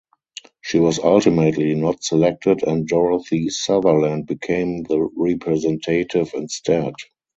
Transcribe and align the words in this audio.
She 0.61 0.79
was 0.79 0.97
ultimately 0.97 1.75
not 1.75 2.03
selected 2.03 2.63
and 2.63 2.87
Dorothy 2.87 3.49
Sutherland 3.49 4.25
became 4.25 4.81
the 4.81 4.99
representative 5.15 6.31
instead. 6.33 6.95